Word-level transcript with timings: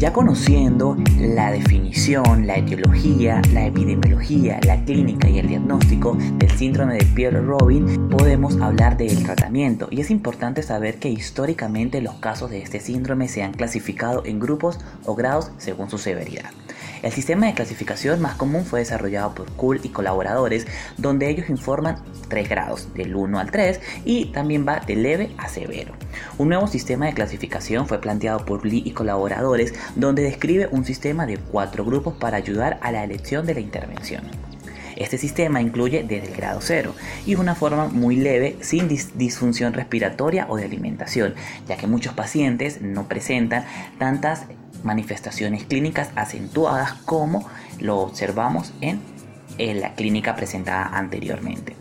Ya 0.00 0.14
conociendo 0.14 0.96
la 1.18 1.52
definición, 1.52 2.46
la 2.46 2.56
etiología, 2.56 3.42
la 3.52 3.66
epidemiología, 3.66 4.58
la 4.64 4.82
clínica 4.82 5.28
y 5.28 5.38
el 5.38 5.46
diagnóstico 5.46 6.16
del 6.38 6.50
síndrome 6.52 6.94
de 6.94 7.04
Pierre-Robin, 7.04 8.08
podemos 8.08 8.58
hablar 8.62 8.96
del 8.96 9.22
tratamiento. 9.22 9.88
Y 9.90 10.00
es 10.00 10.10
importante 10.10 10.62
saber 10.62 10.98
que 10.98 11.10
históricamente 11.10 12.00
los 12.00 12.14
casos 12.14 12.48
de 12.48 12.62
este 12.62 12.80
síndrome 12.80 13.28
se 13.28 13.42
han 13.42 13.52
clasificado 13.52 14.22
en 14.24 14.40
grupos 14.40 14.78
o 15.04 15.14
grados 15.14 15.52
según 15.58 15.90
su 15.90 15.98
severidad. 15.98 16.48
El 17.02 17.12
sistema 17.12 17.46
de 17.46 17.54
clasificación 17.54 18.20
más 18.20 18.34
común 18.34 18.64
fue 18.64 18.80
desarrollado 18.80 19.34
por 19.34 19.50
Kuhl 19.52 19.80
y 19.82 19.88
colaboradores, 19.88 20.66
donde 20.98 21.30
ellos 21.30 21.48
informan 21.48 21.96
tres 22.28 22.48
grados, 22.48 22.92
del 22.92 23.14
1 23.14 23.38
al 23.38 23.50
3, 23.50 23.80
y 24.04 24.26
también 24.26 24.66
va 24.68 24.80
de 24.80 24.96
leve 24.96 25.30
a 25.38 25.48
severo. 25.48 25.94
Un 26.36 26.50
nuevo 26.50 26.66
sistema 26.66 27.06
de 27.06 27.14
clasificación 27.14 27.88
fue 27.88 28.00
planteado 28.00 28.44
por 28.44 28.66
Lee 28.66 28.82
y 28.84 28.90
colaboradores, 28.90 29.72
donde 29.96 30.22
describe 30.22 30.68
un 30.70 30.84
sistema 30.84 31.24
de 31.24 31.38
cuatro 31.38 31.86
grupos 31.86 32.14
para 32.14 32.36
ayudar 32.36 32.78
a 32.82 32.92
la 32.92 33.02
elección 33.02 33.46
de 33.46 33.54
la 33.54 33.60
intervención. 33.60 34.22
Este 34.96 35.16
sistema 35.16 35.62
incluye 35.62 36.02
desde 36.02 36.28
el 36.28 36.36
grado 36.36 36.60
0 36.60 36.94
y 37.24 37.32
es 37.32 37.38
una 37.38 37.54
forma 37.54 37.86
muy 37.88 38.16
leve 38.16 38.58
sin 38.60 38.86
disfunción 38.86 39.72
respiratoria 39.72 40.44
o 40.50 40.58
de 40.58 40.66
alimentación, 40.66 41.34
ya 41.66 41.78
que 41.78 41.86
muchos 41.86 42.12
pacientes 42.12 42.82
no 42.82 43.08
presentan 43.08 43.64
tantas 43.98 44.44
manifestaciones 44.84 45.64
clínicas 45.64 46.10
acentuadas 46.16 46.92
como 47.04 47.46
lo 47.80 47.98
observamos 47.98 48.72
en, 48.80 49.00
la 49.58 49.94
clínica 49.94 50.36
presentada 50.36 50.86
anteriormente. 50.86 51.76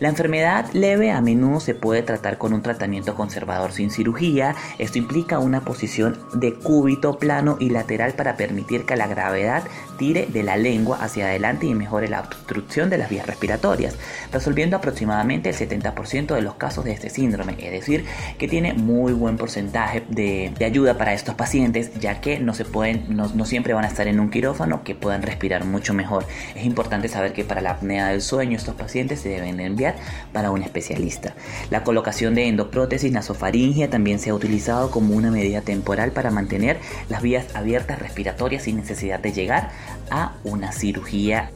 La 0.00 0.08
enfermedad 0.08 0.66
leve 0.72 1.10
a 1.10 1.20
menudo 1.20 1.60
se 1.60 1.74
puede 1.74 2.02
tratar 2.02 2.38
con 2.38 2.52
un 2.52 2.62
tratamiento 2.62 3.14
conservador 3.14 3.72
sin 3.72 3.90
cirugía. 3.90 4.54
Esto 4.78 4.98
implica 4.98 5.38
una 5.38 5.60
posición 5.60 6.18
de 6.34 6.54
cúbito 6.54 7.18
plano 7.18 7.56
y 7.60 7.70
lateral 7.70 8.14
para 8.14 8.36
permitir 8.36 8.84
que 8.84 8.96
la 8.96 9.06
gravedad 9.06 9.64
tire 9.98 10.26
de 10.26 10.42
la 10.42 10.56
lengua 10.56 10.98
hacia 11.00 11.26
adelante 11.26 11.66
y 11.66 11.74
mejore 11.74 12.08
la 12.08 12.20
obstrucción 12.20 12.90
de 12.90 12.98
las 12.98 13.10
vías 13.10 13.26
respiratorias, 13.26 13.96
resolviendo 14.32 14.76
aproximadamente 14.76 15.50
el 15.50 15.56
70% 15.56 16.34
de 16.34 16.42
los 16.42 16.54
casos 16.54 16.84
de 16.84 16.92
este 16.92 17.10
síndrome. 17.10 17.56
Es 17.58 17.72
decir, 17.72 18.04
que 18.38 18.48
tiene 18.48 18.74
muy 18.74 19.12
buen 19.12 19.36
porcentaje 19.36 20.02
de, 20.08 20.52
ayuda 20.64 20.96
para 20.96 21.12
estos 21.12 21.34
pacientes, 21.34 21.92
ya 22.00 22.20
que 22.20 22.38
no, 22.38 22.54
se 22.54 22.64
pueden, 22.64 23.04
no, 23.08 23.44
siempre 23.44 23.74
van 23.74 23.84
a 23.84 23.88
estar 23.88 24.06
en 24.06 24.20
un 24.20 24.30
quirófano, 24.30 24.82
que 24.84 24.94
puedan 24.94 25.22
respirar 25.22 25.64
mucho 25.64 25.92
mejor. 25.94 26.24
Es 26.54 26.64
importante 26.64 27.08
saber 27.08 27.32
que 27.32 27.44
para 27.44 27.60
la 27.60 27.72
apnea 27.72 28.08
del 28.08 28.22
sueño 28.22 28.56
estos 28.56 28.74
pacientes 28.74 29.20
se 29.20 29.28
deben 29.28 29.60
enviar 29.60 29.91
para 30.32 30.50
un 30.50 30.62
especialista. 30.62 31.34
La 31.70 31.84
colocación 31.84 32.34
de 32.34 32.48
endoprótesis 32.48 33.12
nasofaringia 33.12 33.90
también 33.90 34.18
se 34.18 34.30
ha 34.30 34.34
utilizado 34.34 34.90
como 34.90 35.14
una 35.14 35.30
medida 35.30 35.60
temporal 35.60 36.12
para 36.12 36.30
mantener 36.30 36.78
las 37.08 37.22
vías 37.22 37.46
abiertas 37.54 37.98
respiratorias 37.98 38.64
sin 38.64 38.76
necesidad 38.76 39.20
de 39.20 39.32
llegar 39.32 39.70
a 40.10 40.32
una 40.44 40.72
cirugía. 40.72 41.50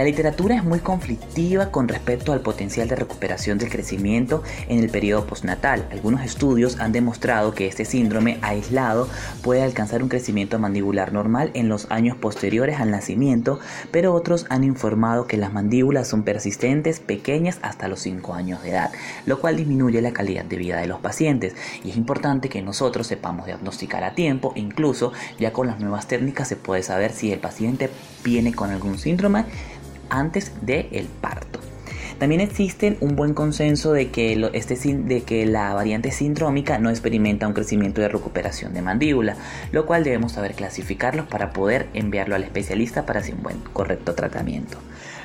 La 0.00 0.06
literatura 0.06 0.56
es 0.56 0.64
muy 0.64 0.78
conflictiva 0.78 1.70
con 1.70 1.86
respecto 1.86 2.32
al 2.32 2.40
potencial 2.40 2.88
de 2.88 2.96
recuperación 2.96 3.58
del 3.58 3.68
crecimiento 3.68 4.42
en 4.66 4.78
el 4.78 4.88
periodo 4.88 5.26
postnatal. 5.26 5.86
Algunos 5.90 6.24
estudios 6.24 6.80
han 6.80 6.92
demostrado 6.92 7.52
que 7.52 7.66
este 7.66 7.84
síndrome 7.84 8.38
aislado 8.40 9.10
puede 9.42 9.62
alcanzar 9.62 10.02
un 10.02 10.08
crecimiento 10.08 10.58
mandibular 10.58 11.12
normal 11.12 11.50
en 11.52 11.68
los 11.68 11.86
años 11.90 12.16
posteriores 12.16 12.80
al 12.80 12.90
nacimiento, 12.90 13.60
pero 13.90 14.14
otros 14.14 14.46
han 14.48 14.64
informado 14.64 15.26
que 15.26 15.36
las 15.36 15.52
mandíbulas 15.52 16.08
son 16.08 16.22
persistentes, 16.22 16.98
pequeñas 16.98 17.58
hasta 17.60 17.86
los 17.86 18.00
5 18.00 18.32
años 18.32 18.62
de 18.62 18.70
edad, 18.70 18.92
lo 19.26 19.38
cual 19.38 19.58
disminuye 19.58 20.00
la 20.00 20.14
calidad 20.14 20.46
de 20.46 20.56
vida 20.56 20.80
de 20.80 20.86
los 20.86 21.00
pacientes. 21.00 21.54
Y 21.84 21.90
es 21.90 21.98
importante 21.98 22.48
que 22.48 22.62
nosotros 22.62 23.06
sepamos 23.06 23.44
diagnosticar 23.44 24.02
a 24.04 24.14
tiempo, 24.14 24.54
incluso 24.56 25.12
ya 25.38 25.52
con 25.52 25.66
las 25.66 25.78
nuevas 25.78 26.08
técnicas 26.08 26.48
se 26.48 26.56
puede 26.56 26.82
saber 26.82 27.12
si 27.12 27.32
el 27.32 27.38
paciente 27.38 27.90
viene 28.24 28.54
con 28.54 28.70
algún 28.70 28.98
síndrome 28.98 29.44
antes 30.10 30.52
del 30.60 31.08
parto. 31.20 31.49
También 32.20 32.42
existe 32.42 32.98
un 33.00 33.16
buen 33.16 33.32
consenso 33.32 33.94
de 33.94 34.10
que, 34.10 34.50
este, 34.52 34.76
de 34.76 35.22
que 35.22 35.46
la 35.46 35.72
variante 35.72 36.10
sindrómica 36.10 36.78
no 36.78 36.90
experimenta 36.90 37.48
un 37.48 37.54
crecimiento 37.54 38.02
de 38.02 38.08
recuperación 38.08 38.74
de 38.74 38.82
mandíbula, 38.82 39.36
lo 39.72 39.86
cual 39.86 40.04
debemos 40.04 40.32
saber 40.32 40.52
clasificarlos 40.52 41.26
para 41.26 41.54
poder 41.54 41.88
enviarlo 41.94 42.34
al 42.34 42.44
especialista 42.44 43.06
para 43.06 43.20
hacer 43.20 43.36
un 43.36 43.42
buen 43.42 43.60
correcto 43.72 44.14
tratamiento. 44.14 44.76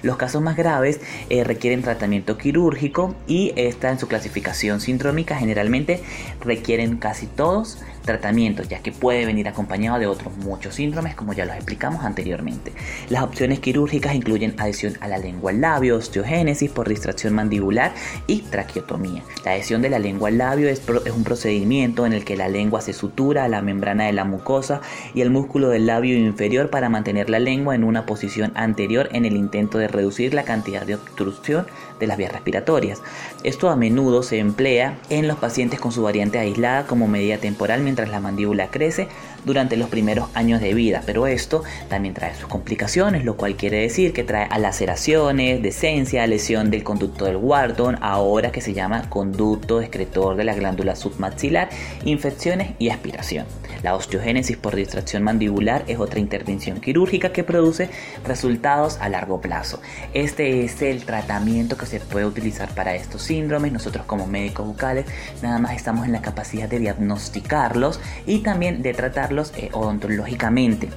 Los 0.03 0.15
casos 0.15 0.41
más 0.41 0.55
graves 0.55 1.01
eh, 1.29 1.43
requieren 1.43 1.81
tratamiento 1.81 2.37
quirúrgico 2.37 3.15
y 3.27 3.51
esta 3.55 3.91
en 3.91 3.99
su 3.99 4.07
clasificación 4.07 4.79
sindrómica 4.79 5.35
generalmente 5.35 6.01
requieren 6.41 6.97
casi 6.97 7.25
todos 7.25 7.79
tratamiento, 8.05 8.63
ya 8.63 8.79
que 8.79 8.91
puede 8.91 9.25
venir 9.25 9.47
acompañado 9.47 9.99
de 9.99 10.05
otros 10.05 10.37
muchos 10.37 10.75
síndromes, 10.75 11.15
como 11.15 11.33
ya 11.33 11.45
los 11.45 11.55
explicamos 11.55 12.05
anteriormente. 12.05 12.71
Las 13.09 13.23
opciones 13.23 13.59
quirúrgicas 13.59 14.15
incluyen 14.15 14.53
adhesión 14.57 14.93
a 15.01 15.07
la 15.07 15.17
lengua 15.17 15.51
al 15.51 15.61
labio, 15.61 15.97
osteogénesis 15.97 16.69
por 16.69 16.84
distracción 16.93 17.33
mandibular 17.33 17.93
y 18.27 18.41
traqueotomía. 18.41 19.23
La 19.43 19.51
adhesión 19.51 19.81
de 19.81 19.89
la 19.89 19.99
lengua 19.99 20.29
al 20.29 20.37
labio 20.37 20.69
es, 20.69 20.81
un 21.15 21.23
procedimiento 21.23 22.05
en 22.05 22.13
el 22.13 22.25
que 22.25 22.37
la 22.37 22.49
lengua 22.49 22.81
se 22.81 22.93
sutura 22.93 23.43
a 23.43 23.47
la 23.47 23.61
membrana 23.61 24.05
de 24.05 24.13
la 24.13 24.25
mucosa 24.25 24.81
y 25.13 25.21
el 25.21 25.29
músculo 25.29 25.69
del 25.69 25.85
labio 25.87 26.17
inferior 26.17 26.69
para 26.69 26.89
mantener 26.89 27.29
la 27.29 27.39
lengua 27.39 27.75
en 27.75 27.83
una 27.83 28.05
posición 28.05 28.51
anterior 28.55 29.09
en 29.11 29.25
el 29.25 29.35
intento 29.35 29.77
de 29.77 29.87
reducir 29.87 30.33
la 30.33 30.43
cantidad 30.43 30.85
de 30.85 30.95
obstrucción 30.95 31.65
de 31.99 32.07
las 32.07 32.17
vías 32.17 32.31
respiratorias. 32.31 33.01
Esto 33.43 33.69
a 33.69 33.75
menudo 33.75 34.23
se 34.23 34.39
emplea 34.39 34.97
en 35.09 35.27
los 35.27 35.37
pacientes 35.37 35.79
con 35.79 35.91
su 35.91 36.03
variante 36.03 36.39
aislada 36.39 36.87
como 36.87 37.07
medida 37.07 37.37
temporal 37.37 37.81
mientras 37.81 38.09
la 38.09 38.19
mandíbula 38.19 38.67
crece 38.67 39.07
durante 39.45 39.77
los 39.77 39.89
primeros 39.89 40.29
años 40.33 40.59
de 40.59 40.73
vida, 40.73 41.03
pero 41.05 41.27
esto 41.27 41.63
también 41.87 42.13
trae 42.13 42.35
sus 42.35 42.47
complicaciones, 42.47 43.23
lo 43.23 43.37
cual 43.37 43.55
quiere 43.55 43.81
decir 43.81 44.11
que 44.11 44.23
trae 44.23 44.47
a 44.49 44.59
laceraciones, 44.59 45.61
decencia, 45.61 46.25
lesión 46.27 46.71
del 46.75 46.83
conducto 46.83 47.25
del 47.25 47.37
Wharton, 47.37 47.97
ahora 48.01 48.51
que 48.51 48.61
se 48.61 48.73
llama 48.73 49.09
conducto 49.09 49.81
excretor 49.81 50.35
de 50.35 50.43
la 50.43 50.53
glándula 50.53 50.95
submaxilar, 50.95 51.69
infecciones 52.03 52.73
y 52.79 52.89
aspiración. 52.89 53.45
La 53.81 53.95
osteogénesis 53.95 54.57
por 54.57 54.75
distracción 54.75 55.23
mandibular 55.23 55.83
es 55.87 55.99
otra 55.99 56.19
intervención 56.19 56.81
quirúrgica 56.81 57.31
que 57.31 57.43
produce 57.43 57.89
resultados 58.25 58.97
a 58.99 59.09
largo 59.09 59.39
plazo. 59.39 59.81
Este 60.13 60.63
es 60.63 60.81
el 60.81 61.05
tratamiento 61.05 61.77
que 61.77 61.85
se 61.85 61.99
puede 61.99 62.25
utilizar 62.25 62.73
para 62.75 62.95
estos 62.95 63.21
síndromes. 63.21 63.71
Nosotros 63.71 64.05
como 64.05 64.27
médicos 64.27 64.67
bucales 64.67 65.05
nada 65.41 65.59
más 65.59 65.75
estamos 65.75 66.05
en 66.05 66.11
la 66.11 66.21
capacidad 66.21 66.67
de 66.67 66.79
diagnosticarlos 66.79 67.99
y 68.25 68.39
también 68.39 68.81
de 68.81 68.93
tratarlos 68.93 69.53
eh, 69.55 69.69
odontológicamente. 69.71 70.89